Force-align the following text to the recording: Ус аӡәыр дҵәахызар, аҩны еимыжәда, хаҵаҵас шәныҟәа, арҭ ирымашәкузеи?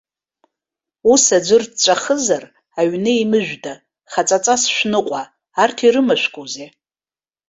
Ус 1.11 1.23
аӡәыр 1.37 1.63
дҵәахызар, 1.71 2.43
аҩны 2.79 3.11
еимыжәда, 3.15 3.73
хаҵаҵас 4.11 4.63
шәныҟәа, 4.75 5.23
арҭ 5.61 5.77
ирымашәкузеи? 5.85 6.69